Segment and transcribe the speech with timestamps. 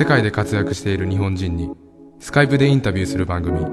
[0.00, 1.68] 世界で活躍している日本人に
[2.20, 3.66] スカイプでインタビューする番組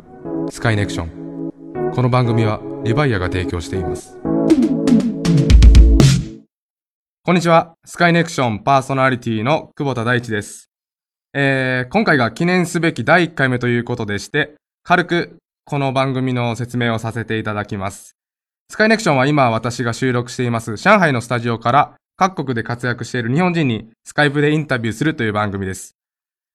[0.50, 1.52] スカイネクション。
[1.94, 4.18] この番組はリバイアが提供しています。
[7.24, 7.76] こんにちは。
[7.86, 10.70] スカイネクションパーソナリティの久保田大地です、
[11.34, 18.18] えー、今回が記念すべき第1回目ということでして軽くこの番組の説明をさせていただきます。
[18.70, 25.94] スカイネクションは今私が収録しています上海のスタジオから各国で活躍している日本人にスカイプでインタビューするという番組です。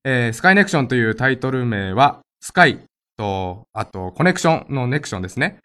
[0.05, 2.81] えー、スカイネクションというタイトル名は、スカイ
[3.17, 5.59] と、あと、コネクションのネクションですね。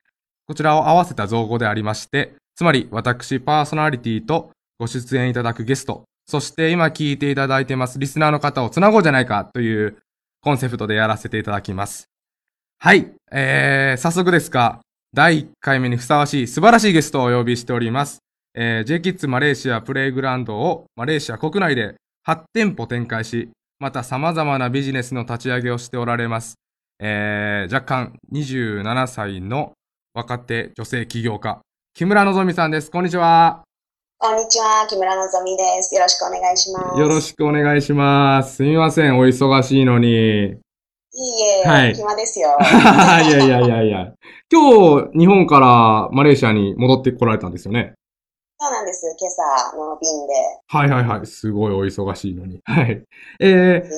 [0.48, 9.98] こちらを合わせた造語でありまして、つまり私パーソナリティとご出演いただくゲスト、そして今聞いていただいてますリスナーの方をつなごうじゃないかという
[10.41, 12.10] コンセプトでやらせていただきます。
[12.80, 14.80] はい、えー、早速ですが、
[15.13, 18.20] 第1回目にふさわしい素晴らしいゲストをお呼びしております。
[18.54, 21.96] えー、JKIDS マレーシアプレイグラウンドをマレーシア国内で
[22.27, 23.49] 8店舗展開し、
[23.80, 26.56] また様々なビジネスの立ち上げをしておられます。
[27.00, 29.74] えー、若干27歳の
[30.16, 31.60] 若手女性起業家、
[31.94, 32.90] 木村のぞみさんです。
[32.90, 33.62] こんにちは。
[34.18, 35.94] こんにちは、木村のぞみです。
[35.94, 37.00] よろしくお願いします。
[37.00, 38.55] よろしくお願いします。
[38.55, 40.08] すみません、お忙しいのに。
[40.10, 40.54] いい
[41.64, 42.58] え、はい暇ですよ。
[43.28, 44.08] いやいやいやいや。
[44.52, 47.94] 今日、日本からマレーシアに戻ってこられたんですよね。
[48.60, 49.05] そうなんです。
[49.20, 50.34] 今朝の便で。
[50.68, 51.27] はいはいはい。
[51.27, 52.60] すごいお忙しいのに。
[52.66, 53.04] はい。
[53.40, 53.90] えー。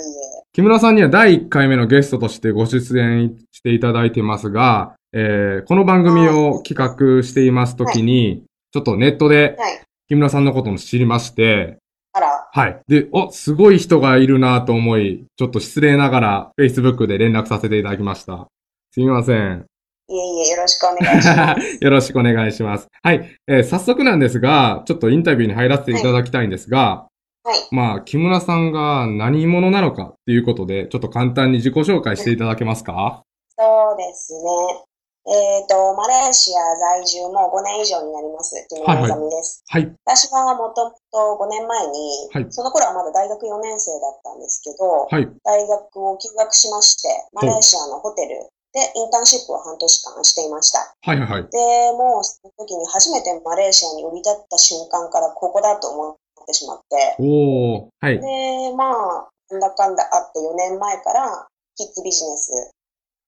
[0.51, 8.43] 木村さんには第1回目のゲストとしてご出演していただいてますが、えー、この番組を企画していますときに、
[8.73, 9.81] ちょっとネットではい。
[10.09, 11.77] 木村さんのことも知りまして、
[12.11, 12.79] あら、はい。
[12.87, 18.47] で、お、すごい人がいるなと思い、ちょっと失礼ながら Facebook で連絡させていただきました。
[18.91, 19.65] すみません。
[20.09, 21.77] いえいえ、よろしくお願いします。
[21.85, 22.87] よろしくお願いします。
[23.03, 23.29] はい。
[23.47, 27.07] えー早速なんですが、ちょっとインタビューに入らせていただきたいんですが、
[27.43, 27.57] はい。
[27.71, 33.21] まあ、木村さんが何者なのかっていうことで、ちょっと簡単に自己紹介していただけますか？
[33.57, 34.83] そうですね。
[35.27, 38.55] えっ、と、マレーシア在住も5年以上になります。
[38.67, 39.61] 木村のぞみです。
[39.67, 39.93] はい。
[40.05, 45.29] 私はもともと5年前に、はいその頃はまだ大学4年生だったんですけど、はい。
[45.43, 50.79] 大学を休学しまして、マレーシアのホテルでインターンシップを半年間していました。
[50.79, 51.43] はいはいはい。
[51.49, 51.57] で、
[51.97, 57.89] もうその時に初めてマレーシアに降り立った瞬間からここだと思ってしまって、おー。
[57.99, 58.21] はい。
[58.21, 62.71] で、まあ、なんだかんだあって4年前からキッズビジネス、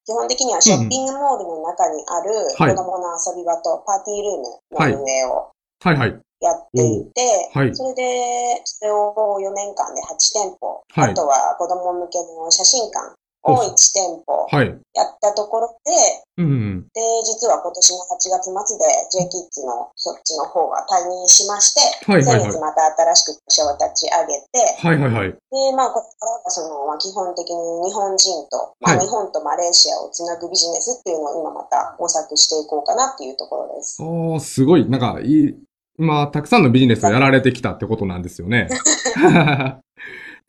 [0.06, 5.50] 基本的にはショッピングモールの中にあるはい子供の遊び場とパーティールームの運営を
[5.82, 6.20] はいはい。
[6.42, 13.14] やっていて、おはいそれで、それを4年間で8店舗、はいあとは子供向けの写真館
[13.44, 14.68] を1店舗はい。
[14.68, 15.92] やったところで、
[16.38, 16.84] うん。
[16.94, 18.84] で、実は今年の8月末で
[19.16, 22.86] JKIDS のそっちの方は退任しまして、はいはいはい先月また
[23.16, 25.30] 新しく会社を立ち上げて、はいはいはい。
[25.32, 25.38] で、
[25.76, 27.56] まあ、ここからはその、まあ、基本的に
[27.88, 34.04] 日本人と、まあ、はい日本とマレーシアをつなぐビジネスっていうのを今また模索していこうかなっていうところです。
[34.04, 34.90] おー、すごい。
[34.90, 35.56] なんか、いい、
[35.98, 38.70] 今、たくさんのビジネスをやられてきたってことなんですよね。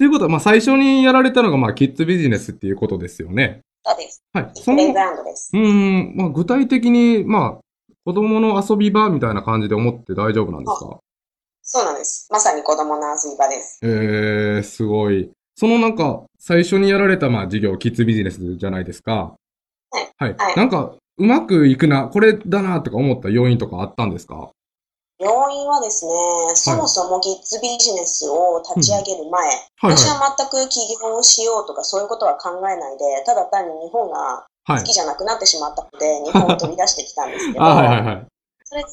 [0.02, 3.60] ということは、まあ、最初にやられたのが、まあ、キッズビジネスっていうことですよね。
[3.84, 4.20] そうです。
[4.32, 4.50] はい。
[4.54, 5.50] そのプレイグ、ラウンドです。
[5.54, 10.98] うーん、まあ、具体的に、まあ、子供の遊び場みたいな感じで思って大丈夫なんですか？
[11.62, 12.26] そうなんです。
[12.32, 13.78] まさに子供の遊び場です。
[13.84, 15.30] えー、すごい。
[15.54, 19.36] そのなんか、最初にやられた、まあ、事業、キッズビジネスじゃないですか。
[19.92, 20.10] はい。
[20.18, 20.34] はい。
[20.36, 24.50] はいなんか、うまくいくな、これだな、とか思った要因とかあったんですか？
[25.22, 26.12] 要因はですね、
[26.54, 34.92] そもそもキッズビジネスを立ち上げる前、はいはい私は全く起業をしようとかそういうことは考えないで、ただ単に日本がはい好き。
[34.92, 38.26] じゃなくなってしまったので、日本を飛び出してきたんですけど、 あ、はいはいはい。
[38.64, 38.88] それで、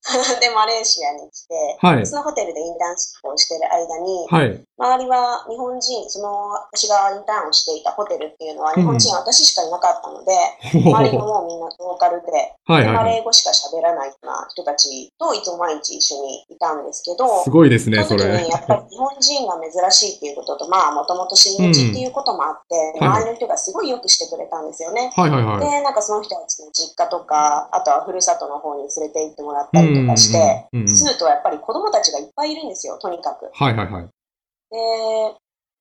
[0.40, 2.06] で、マレーシアに来て、はい。
[2.06, 4.64] そのホテルでインターンシップをしている間に、はい。
[4.78, 10.32] 周りは日本人、その私がインターンをしていたホテルっていうのはうん日本人私しかいなかったので、
[10.72, 12.32] ほほ周りもほもうみんなローカルで、
[12.64, 12.86] はい。
[12.86, 18.24] マレー語しか喋らないような人たちといつも毎日一緒にいたんですけど、すごいですね、それ。
[18.24, 25.12] やっぱり日本人が珍しいっていうことと、まあもともと親日っていうこともあって、うんはい周りの人がすごいよくしてくれたんですよね。
[25.14, 25.60] はいはいはい。
[25.60, 29.99] で、なんかその人たちの実家とか、あとはふるさとの方に連れて行ってもらったりうん
[30.72, 33.50] うんうんうん住むとやっぱり子供たちがいっぱいいるんですよ、とにかく。
[33.52, 34.04] はいはいはい。
[34.04, 34.08] で、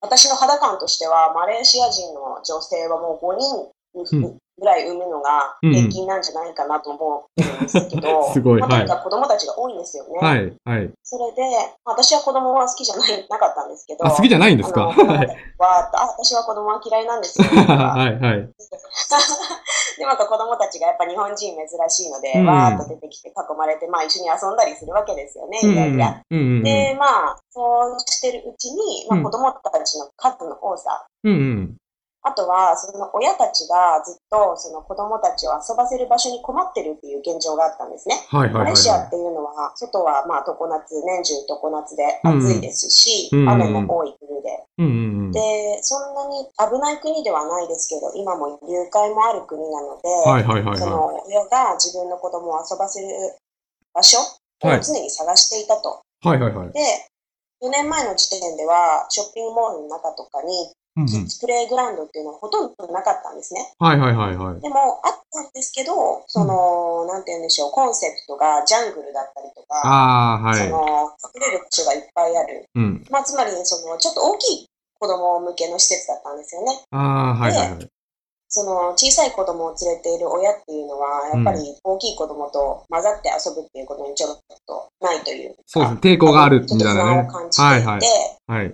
[0.01, 10.19] 私の肌感としては、マレーシア人の女性はもう5人うんぐらい産むのが平均なんじゃないかなと思ってるんですけど、 すごいまあ、とはいにかく子供たちが多いんですよね。
[10.19, 10.91] はいはい。
[11.01, 11.41] それで、
[11.85, 14.87] まあ私は子供は好きじゃないなかったんですけど、あ、好きじゃないんですか？
[14.87, 17.47] はい私は子供は嫌いなんですよ。
[17.47, 18.49] とかはい はい。
[19.99, 22.45] で、また子供たちがやっぱ日本人珍しいので、うん。
[22.47, 26.23] わーっと出てきて囲まれて、まあ一緒に遊んだりするわけですよね、いやいや。
[26.31, 29.23] で、まあ、そうしてるうちに、まあうん。
[29.23, 31.77] 子供たちの数の多さ、うんうん。
[32.29, 38.15] あとは、その親たちがずっとその子供たちを遊ばせる場所に困ってるっていう現状があったんですね。
[38.29, 44.49] はいはいはいマレーシアはっていうのは、外はまあ常夏、年中常夏で暑いですし、うんうん雨も多い国で。
[44.77, 44.83] い。
[44.83, 45.31] うんうんうん。
[45.31, 45.41] で、
[45.81, 53.07] そんなに危ない国ではないですけど、今も誘拐もある国なので、はいはいはいはその親が自分の子供を遊ばせる
[53.93, 56.01] 場所をはい常に探していたと。
[56.23, 56.27] い。
[56.27, 56.71] はいはいはい。
[56.73, 56.81] で、
[57.61, 63.71] 4年前の時点では、ショッピングモールの中とかに、うんうんキッズプレイグラウンドっていうのはほとんどなかったんですね。
[63.79, 64.59] はいはいはいはい。
[64.59, 65.93] でも、あったんですけど、
[66.27, 70.57] その、なんて言うんでしょう、コンセプトがジャングルだったりとか、ああ、はい。
[70.57, 72.67] その、隠れる場所がいっぱいある。
[72.75, 73.05] うん。
[73.09, 74.65] まあ、つまり、その、ちょっと大きい
[74.99, 76.81] 子供向けの施設だったんですよね。
[76.91, 77.89] ああ、はいはいはい。
[78.59, 85.61] その、小さい子供を連れている親っていうのは、やっぱり大きい子供と混ざって遊ぶっていうことにちょっとないというか。
[85.65, 85.99] そうですね。
[86.03, 87.27] 抵抗があるみたいなね
[87.57, 88.01] はいはい。
[88.47, 88.73] はい。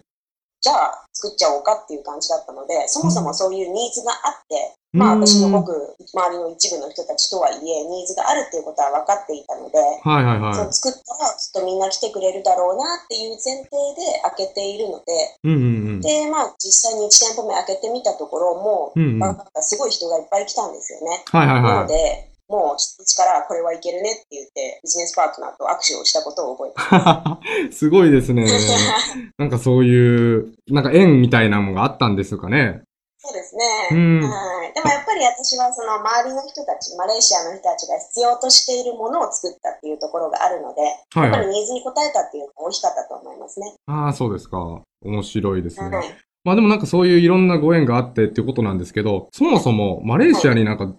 [0.65, 10.55] じゃあ作っちゃおうかっていう感じだったので、そもそもそういうニーズがあって、うんまあ私のごく周りの一部の人たちとはいえ、ニーズがあるっていうことは分かっていたので、はいはいはい。
[10.55, 15.65] その作ったらきっとみんな来てくれるだろうなっていう前提で開けているので、うんうんう
[15.99, 16.01] ん。
[16.01, 21.21] で、まあ実際に1店舗目開けてみたところ、もう、うんうんすごい人がいっぱい来たんですよね。
[21.29, 27.89] はいはいなはので、もう一日からこれはいけるねって言って、ビジネスパートナーと握手をしたことを覚えてます。
[27.89, 28.45] ごいですね。
[29.37, 32.83] なんかそういう、なんか縁みたいなものがあったんですかね。
[33.17, 33.63] そうですね。
[33.91, 34.73] うんはい。
[34.73, 41.31] でもやっぱり私はその周りの人たち、マレーシアの人たちが必要としているものを作ったっていうところがあるので、はいはい。
[41.31, 43.73] やっぱりニーズに応えたっていうのが大きかったと思いますね。
[43.87, 44.81] ああ、そうですか。
[45.03, 45.97] 面白いですね。
[45.97, 46.15] はい。
[46.43, 50.93] まあでもなんかそういういろんなご縁があってっていうことなんですけど、そもそもマレーシアになんか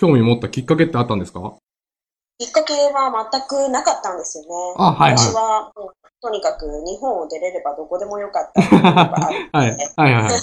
[0.00, 1.54] 興味持ったきっかけってあったんですか？
[2.38, 4.48] きっかけは全くなかったんですよね。
[4.78, 5.92] あはいはい私はもう
[6.22, 9.52] とにかく日本を出れればどこでもよかった はい。
[9.52, 10.32] はいはいはい。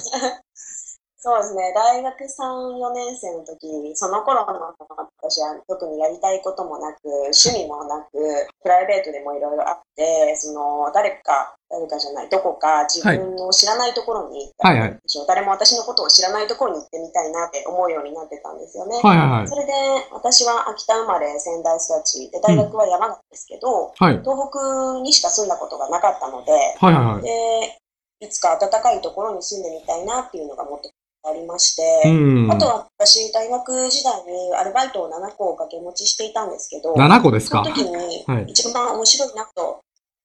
[1.27, 4.71] そうですね、大学3、4年生の時に、その頃の
[5.19, 7.03] 私は特にやりたいこともなく、
[7.35, 8.15] 趣味もなく、
[8.63, 15.00] プライベートでもいろいろあって、その、誰か、誰かじゃない、どこか自分の知らないところに行ったはいはい。
[15.27, 18.95] 誰も私のことを知らないところに行ってみたいなって思うようになってたんですよね。
[19.03, 19.56] はいはいはいそ。
[19.57, 19.74] れで、
[20.13, 24.19] 私は秋田生まれ、仙台育ち、で、大学は山形ですけど、はい。
[24.24, 27.21] 東北にしか住んだことがなかったので、はいはいはい。
[27.21, 27.77] で、
[28.21, 30.89] いつか暖かいところに住んでみたいなっていうのがもっと
[31.23, 32.51] ありまして、うん。
[32.51, 37.63] あとは私、大学時代にアルバイトを7個掛け持ちしていたんですけど、7個ですか？
[37.63, 39.79] その時にはい一番面白いなと、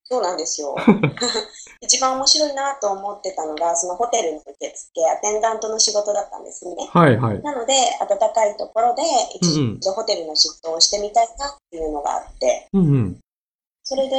[0.05, 0.75] そうなんですよ。
[1.81, 6.75] 一番面白いなと思ってたのが、そのホテルの受付、アテンダントの仕事だったんですね。
[6.89, 7.41] はいはい。
[7.41, 9.01] なので、暖かいところで
[9.35, 13.19] 一度ホテルの仕事をしてみたいなっていうのがあって、うんうん。
[13.83, 14.15] それで、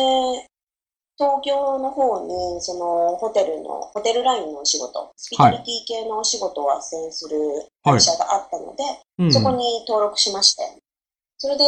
[1.17, 7.39] 東京の方に、そのホテルの、ホテルラインのお仕事、スピタリティ系のお仕事を斡旋する
[7.85, 8.83] 会社があったので、
[9.19, 9.33] うんうん。
[9.33, 10.63] そこに登録しまして、
[11.39, 11.65] それで、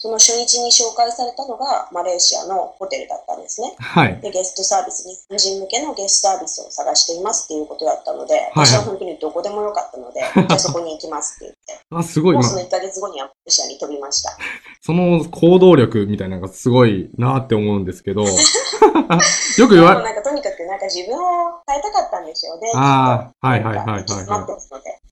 [0.00, 3.74] その初日に紹介されたのがマレーシアのホテルだったんですね。
[3.78, 4.20] はい。
[4.20, 12.34] で、ゲストサービス、日本人向けのゲストサービスを探していますっていうことだったので、はい私は本当にどこでもよかったので、 じゃあそこに行きますって言って、あ、すごい。
[12.34, 14.36] もうまその1ヶ月後にはマレーシアに飛びました。
[14.82, 18.28] その行動力みたいなのがすごいなって思うんですけど、 よ
[19.66, 22.70] く言われ、なんかとにかくなんか自分を変えたかったんでしょうね。
[22.76, 24.08] あーきっとはいはいはいはいはい。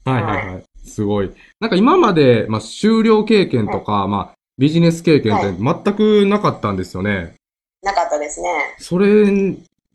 [0.04, 0.64] はいはいはい。
[0.88, 1.32] すごい。
[1.60, 7.34] なんか今まで、まあ、修了経験とか、まあ、ビジネス経験って全くなかったんですよね。
[7.82, 8.48] なかったですね。
[8.78, 9.54] それ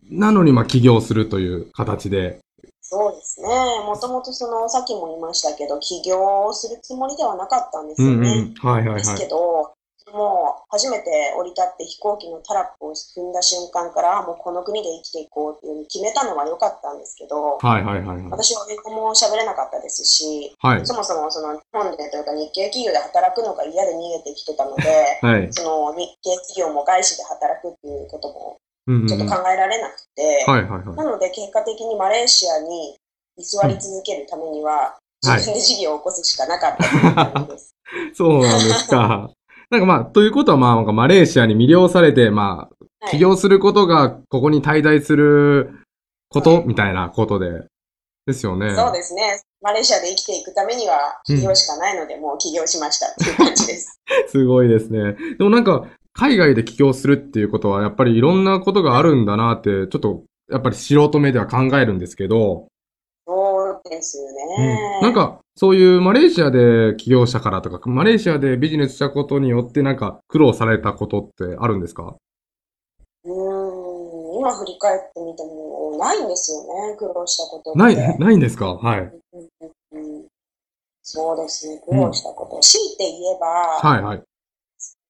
[0.10, 2.40] なのに、まあ、起業するという形で。
[2.82, 3.48] そうですね。
[3.86, 8.16] もともとその、さっきも言いましたけど、起業をするつもりではなかったんですよね。
[8.16, 8.54] うんうん。
[8.56, 9.20] はいはいですはい。
[9.20, 9.74] けど、
[10.14, 18.32] もう初めて降り立って飛行機のタラップを踏んだ瞬間から、あもうこの国で生きていこうっていうふうに決めたのは良かったんですけど、はいはいはいはい。
[18.32, 20.86] 私は英語も喋れなかったですし、はい。
[20.86, 24.84] そもそもその日本でというか日系企業で働くのが嫌で逃げてきてたので、
[25.22, 25.48] はい。
[25.52, 28.60] その日系企業も外資で働くっていうことも
[29.08, 30.96] ちょっと考えられなくて、はいはいはい。
[30.98, 32.98] なので結果的にマレーシアに
[33.38, 37.76] 居座り続けるためには、はい自分で事業を起こすしかなかったという感じです。
[38.16, 39.30] そうなんですか。
[39.72, 45.72] なんかまあ、ということはまあ、なんかマレーシアに魅了されて、まあ、はい起業することが、ここに滞在する
[46.30, 47.66] こと、みたいなことで。
[48.28, 48.76] ですよね。
[48.76, 49.42] そうですね。
[49.60, 54.00] マレーシアで生きていくためには起業しかないので、もう起業しましたっていう感じです。
[54.30, 55.16] すごいですね。
[55.38, 62.68] でもなんか、海外で起業するっていうことは、やっぱりいろんなことがあるんだなって、ちょっと、やっぱり素人目では考えるんですけど、
[63.90, 64.98] ですね。
[65.00, 65.02] うん。
[65.04, 72.16] なんか、そういうマレーシアで起業者からとか、マレーシアでビジネスしたことによってなんか苦労されたことってあるんですか？
[73.24, 77.76] うーん、今振り返ってみても、ないんですよね、苦労したこと。
[77.78, 78.76] ない、ないんですか？
[78.76, 79.00] はい。
[79.00, 79.12] うん
[79.94, 80.26] うんうん
[81.04, 82.60] そうですね、苦労したこと。
[82.62, 84.18] 強いて言えば、はいはい。
[84.20, 84.24] で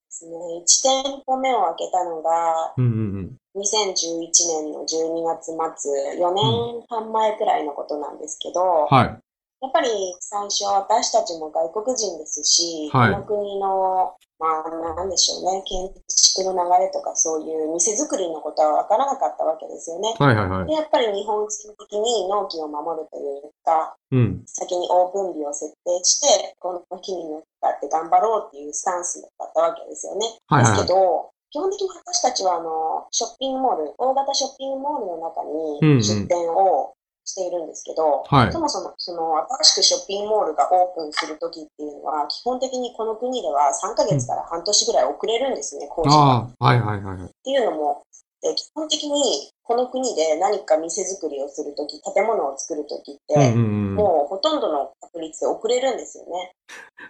[0.09, 4.29] すね、1店舗目を開けたのが、うんうん2011
[4.63, 8.95] 年の12月末、4年半前くらいのことなんですけど、うん。
[8.95, 9.21] はい。
[9.61, 9.89] やっぱり
[10.19, 20.15] 最初私たちも外国人ですし、はいこの国の、まあなんでしょうね、建築の流れとかそういう店作りのことはわからなかったわけですよね。
[20.17, 20.73] はいはいはいで。
[20.73, 24.41] やっぱり日本人的に納期を守るというか、うん。
[24.47, 30.25] 先にオープン日を設定して、この日に乗っかって頑張ろうっていうスタンスだったわけですよね。
[30.47, 46.15] はいはいはいですけど、基本的に私たちはあのショッピングモール、大型ショッピングモールの中うんうんに出店をしているんですけど、はいそもそもその新しくショッピングモールがオープンするときっていうのは、基本的にこの国では3ヶ月から半年ぐらい遅れるんですね、工事が。
[46.15, 47.27] ああ、はいはいはいはい。
[47.27, 48.03] っていうのも、
[48.43, 53.95] え基本的にこの国で何か店作りをするとき、建物を作るときって、うんうんうん。
[53.95, 56.53] もうほとんどの確率で遅れるんですよね。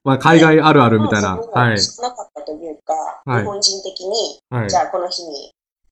[0.03, 1.37] まあ、海外あるあるみたいな。
[1.37, 1.77] はい。
[2.91, 4.75] か、はい日本人的に、はいじ。
[4.75, 5.51] ゃあこの日に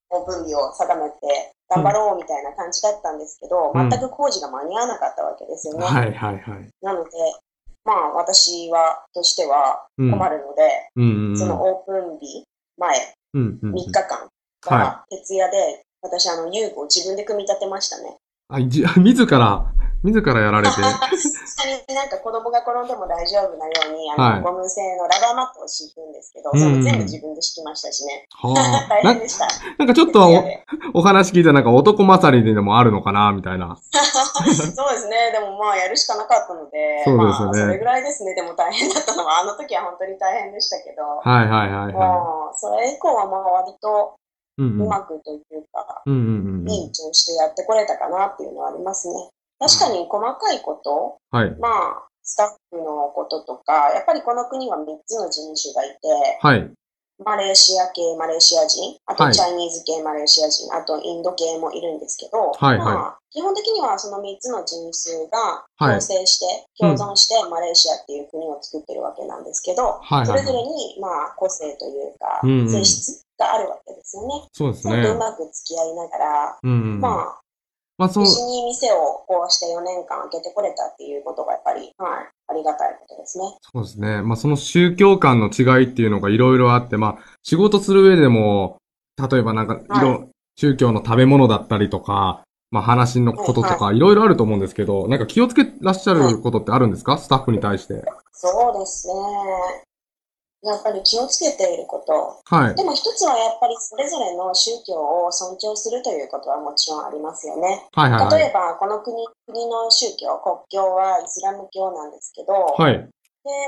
[0.10, 5.86] オープン日を定めて頑張ろうみたいな感じだったんですけど、うん全く工事が間に合わなかったわけですよね。
[5.86, 6.70] はいはいはい。
[6.82, 7.12] なので、
[7.86, 10.12] まあ私は、としてはうん。
[10.12, 11.38] 困るので、うんうんうん。
[11.38, 12.44] そのオープン日
[12.78, 14.30] 前うんうん3日間
[14.66, 18.18] は徹夜で、私あの遊具を自分で組み立てましたね。
[18.50, 19.72] あ、じ、 自ら、
[20.04, 20.76] 自らやられて。
[20.80, 28.28] 下になんか子供が転んでも大丈夫なように、あの、はいゴム製のラバーマットを敷くんですけど、うんそれ全部自分で敷きましたしね。
[28.32, 28.54] は
[28.90, 29.04] 大あ。
[29.04, 29.48] な変でした。
[29.78, 30.24] なんかちょっと
[30.94, 33.76] おお話聞いたらなんか男勝りでもあるのかなみたいな。
[33.84, 35.32] そうですね。
[35.32, 38.34] でもまあやるしかなかったので、そうでねまあそれぐらいですね。
[38.36, 44.16] でも大変だったのは、あの時は本当に大変でしたけど、はいはいはいはもうそれ以降はまあ割と
[44.58, 44.62] い。
[44.62, 45.42] うまくという
[45.72, 46.70] か、うんうんうんうん。
[46.70, 49.30] いい調子でやってこれたかなっていうのはありますね。
[49.60, 51.56] 確かに細かいこと、はい。
[51.60, 56.08] まあ、スタッフのこととか、やっぱりこの国は3つの人種がいて、
[56.42, 56.72] はい。
[57.26, 66.46] マレーシア系マレーシア人、あはいとチャイニーズ系マレーシア人、あとインド系もいるんですけど、はいはいまあ、基本的にはその3つの人種がはい共生して、
[66.80, 74.48] 共存してマレーシアっていう国を作ってるわけなんですけど、はいはいそれぞれにまあ個性というか、性質があるわけですよね。
[74.54, 75.20] そうですそれとうね。
[75.20, 77.02] まく付き合いながら、うんうん。
[77.02, 77.42] まあ、
[78.00, 83.44] まあそうに店をこうして4年間開けてこれたっていうことがやっぱり、はい、ありがたいことですね。
[83.62, 84.22] そうですね。
[84.22, 88.78] まあその宗教観の違いっていうのがいろいろあって、まあ仕事する上でも、
[89.30, 90.20] 例えばなんか、いろ、は
[90.56, 92.42] 宗教の食べ物だったりとか、
[92.72, 97.18] まあ話のこととはいか、いろいろあると思うんですけど、なんか気をつけらっしゃることってあるんですか？
[97.18, 98.06] スタッフに対して。
[98.32, 99.14] そうですね。
[100.62, 102.42] やっぱり気をつけていること。
[102.44, 102.76] はい。
[102.76, 107.88] でも一つはやっぱりそれぞれの宗教を尊重するということはもちろんありますよね。
[107.94, 108.40] はいはいはい。
[108.40, 109.16] 例えば、この国、
[109.48, 112.94] 国の宗教、国教はイスラム教なんですけど、はい。
[112.94, 113.08] で、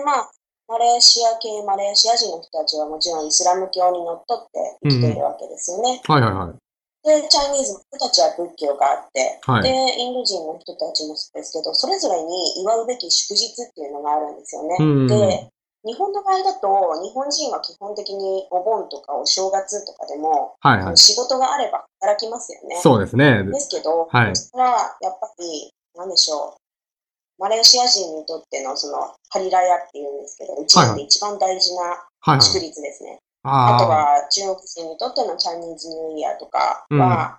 [0.06, 0.32] まあ、
[0.68, 6.02] マレーシア系、マレーシア人の人たちはもちろんイスラム教にのっとって生きているわけですよね。
[6.08, 6.62] はいはいはい。
[7.04, 9.70] で、チャイニーズの人たちは仏教があって、はいで、
[10.00, 14.76] インド人の人たちもそうですけど、それぞれに祝うべき祝日っていうのがあるんですよね。
[14.80, 15.52] うんうんうんで、
[15.84, 20.98] 日本の場合だと、日本人は基本的にお盆とかお正月とかでも、はいはい。
[20.98, 22.80] 仕事があれば働きますよね。
[22.82, 23.44] そうですね。
[23.44, 26.62] ですけど、はいこちらはやっぱり、なんでしょう。
[27.42, 31.98] マレーシア人にとってのそのハリラヤっていうんですけど、一年で一番大事なは
[32.28, 32.42] いはい。
[32.42, 33.18] 祝日ですね。
[33.44, 37.38] あとあは中国人にとってのチャイニーズニューイヤーとかは、うんま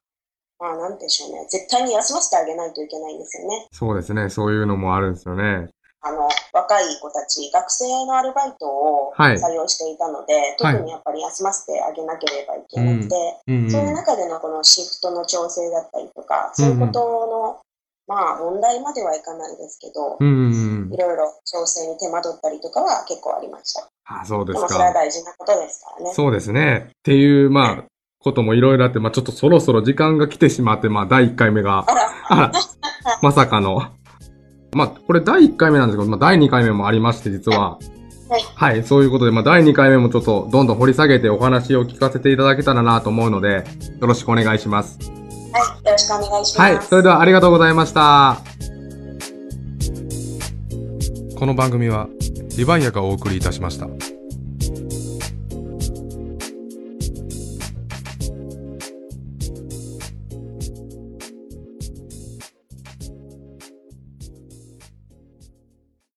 [0.60, 3.66] あなんでしょうね、絶対に休ませてあげないといけないんですよね。
[3.70, 4.28] あ、そうですね。
[4.30, 5.70] そういうのもあるんですよね。
[6.04, 13.14] あの、若い子たち、学生のアルバイトをはい採用していたので、特にやっぱり休ませてあげなければいけなくて、
[13.46, 13.70] うん、うん。
[13.70, 17.60] そういう中でのこのシフトの調整だったりとか、そういうことの、
[18.08, 20.96] まあ問題まではいかないですけど、うんうんうんい。
[20.96, 23.88] ろいろ調整に手間取ったりとかは結構ありました。
[24.06, 24.98] あ、そうでですもそれはか。
[24.98, 26.12] 大事なことですからね。
[26.14, 26.88] そうですね。
[26.88, 27.84] っていう、まあ、
[28.18, 32.52] こともいろいろあって、まあちょっとそろそろ時間が来てしまって、まあ第1回目が、あら、あら、
[33.22, 33.82] まさかの。
[34.74, 37.78] まあ、これ第1回目なんですけど、まあ第2回目もありまして、実は。
[38.28, 38.42] はい。
[38.54, 43.64] はい、そういうことで、まあ第2回目もちょっとどんどん掘り下げてお話を聞かせていただけたらなと思うので、
[44.00, 44.98] よろしくお願いします。
[45.52, 46.74] はい、よろしくお願いします。
[46.74, 48.40] はい、それではありがとうございました。
[51.38, 52.08] この番組は、
[52.56, 54.11] リバイアがお送りいたしました。